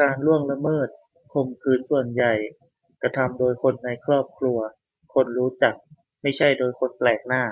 [0.00, 0.88] การล่วงละเมิด-
[1.32, 2.32] ข่มขืนส่วนใหญ่
[3.02, 4.58] กระทำโดยคนในครอบครัว-
[5.14, 5.74] คนรู้จัก
[6.22, 7.44] ไม่ใช่โดยคนแปลกหน้า